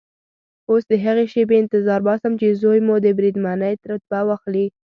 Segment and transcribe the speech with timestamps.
[0.69, 4.65] اوس د هغې شېبې انتظار باسم چې زوی مو د بریدمنۍ رتبه واخلي.